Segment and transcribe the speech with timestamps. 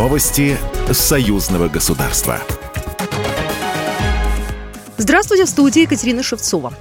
[0.00, 0.56] Новости
[0.94, 2.40] союзного государства.
[4.96, 6.72] Здравствуйте, в студии Екатерина Шевцова.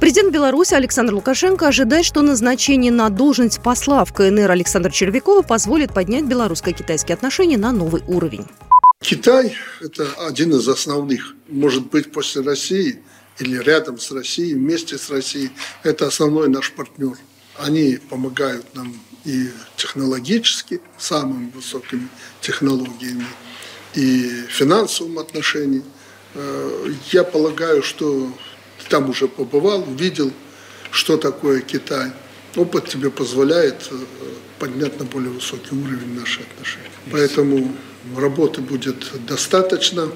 [0.00, 5.94] Президент Беларуси Александр Лукашенко ожидает, что назначение на должность посла в КНР Александра Червякова позволит
[5.94, 8.46] поднять белорусско-китайские отношения на новый уровень.
[9.00, 12.98] Китай– это один из основных, может быть, после России
[13.38, 15.52] или рядом с Россией, вместе с Россией.
[15.84, 17.16] Это основной наш партнер.
[17.56, 22.08] Они помогают нам и технологически, самыми высокими
[22.40, 23.26] технологиями,
[23.94, 25.84] и финансовым отношением.
[26.34, 28.32] Э, я полагаю, что
[28.82, 30.32] ты там уже побывал, видел,
[30.90, 32.10] что такое Китай.
[32.56, 33.96] Опыт тебе позволяет э,
[34.58, 36.90] поднять на более высокий уровень наши отношения.
[37.10, 37.74] Поэтому
[38.16, 40.10] работы будет достаточно.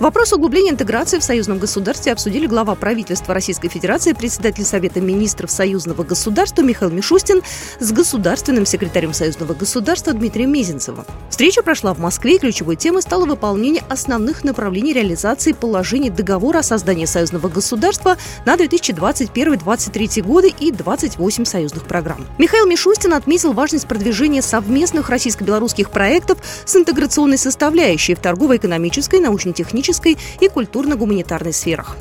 [0.00, 6.04] Вопрос углубления интеграции в союзном государстве обсудили глава правительства Российской Федерации, председатель Совета министров союзного
[6.04, 7.42] государства Михаил Мишустин
[7.80, 11.04] с государственным секретарем союзного государства Дмитрием Мезенцевым.
[11.30, 16.62] Встреча прошла в Москве, и ключевой темой стало выполнение основных направлений реализации положений договора о
[16.62, 22.24] создании союзного государства на 2021-2023 годы и 28 союзных программ.
[22.38, 30.18] Михаил Мишустин отметил важность продвижения совместных российско-белорусских проектов с интеграционной составляющей в торгово-экономической, научно-технической экономической
[30.40, 31.96] и культурно-гуманитарной сферах.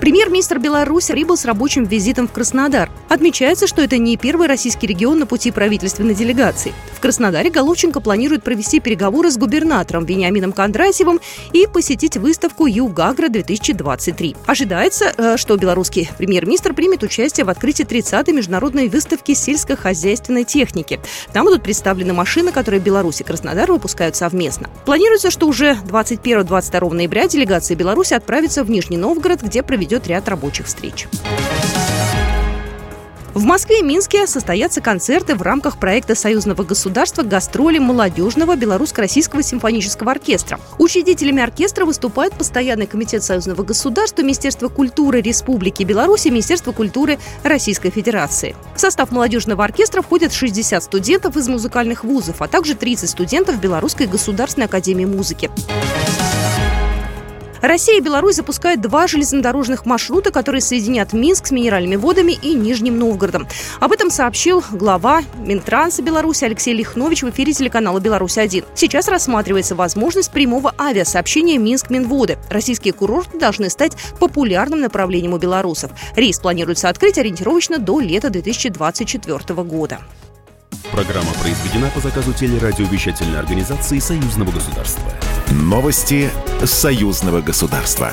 [0.00, 2.90] Премьер-министр Беларуси прибыл с рабочим визитом в Краснодар.
[3.08, 6.72] Отмечается, что это не первый российский регион на пути правительственной делегации.
[6.98, 11.20] В Краснодаре Головченко планирует провести переговоры с губернатором Вениамином Кондратьевым
[11.52, 14.36] и посетить выставку Югагра-2023.
[14.46, 20.98] Ожидается, э, что белорусский премьер-министр примет участие в открытии 30-й международной выставки сельскохозяйственной техники.
[21.32, 24.68] Там будут представлены машины, которые Беларусь и Краснодар выпускают совместно.
[24.84, 30.66] Планируется, что уже 21-22 ноября делегация Беларуси отправится в Нижний Новгород, где проведет ряд рабочих
[30.66, 31.06] встреч.
[33.34, 40.12] В Москве и Минске состоятся концерты в рамках проекта союзного государства «Гастроли молодежного белорусско-российского симфонического
[40.12, 40.58] оркестра».
[40.78, 47.90] Учредителями оркестра выступают Постоянный комитет союзного государства, Министерство культуры Республики Беларусь и Министерство культуры Российской
[47.90, 48.56] Федерации.
[48.74, 54.06] В состав молодежного оркестра входят 60 студентов из музыкальных вузов, а также 30 студентов Белорусской
[54.06, 55.50] государственной академии музыки.
[57.60, 62.98] Россия и Беларусь запускают два железнодорожных маршрута, которые соединят Минск с Минеральными водами и Нижним
[62.98, 63.48] Новгородом.
[63.80, 68.64] Об этом сообщил глава Минтранса Беларуси Алексей Лихнович в эфире телеканала «Беларусь-1».
[68.74, 72.38] Сейчас рассматривается возможность прямого авиасообщения Минск-Минводы.
[72.50, 75.90] Российские курорты должны стать популярным направлением у белорусов.
[76.14, 79.98] Рейс планируется открыть ориентировочно до лета 2024 года.
[80.92, 85.12] Программа произведена по заказу телерадиовещательной организации Союзного государства.
[85.50, 86.30] Новости
[86.66, 88.12] союзного государства.